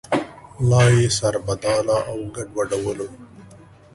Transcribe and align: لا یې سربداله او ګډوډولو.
لا 0.69 0.81
یې 0.97 1.07
سربداله 1.17 1.97
او 2.11 2.17
ګډوډولو. 2.35 3.09